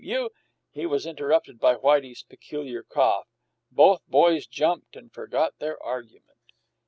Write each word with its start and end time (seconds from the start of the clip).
You" 0.03 0.31
He 0.71 0.87
was 0.87 1.05
interrupted 1.05 1.59
by 1.59 1.75
Whitey's 1.75 2.23
peculiar 2.23 2.81
cough. 2.81 3.27
Both 3.69 4.01
boys 4.07 4.47
jumped 4.47 4.95
and 4.95 5.13
forgot 5.13 5.59
their 5.59 5.79
argument. 5.83 6.39